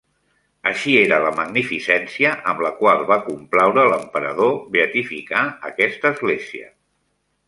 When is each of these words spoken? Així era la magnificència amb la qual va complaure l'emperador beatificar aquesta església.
Així 0.69 0.93
era 0.99 1.17
la 1.25 1.33
magnificència 1.39 2.31
amb 2.53 2.63
la 2.67 2.71
qual 2.79 3.03
va 3.11 3.17
complaure 3.27 3.83
l'emperador 3.91 4.55
beatificar 4.77 5.45
aquesta 5.71 6.13
església. 6.19 6.71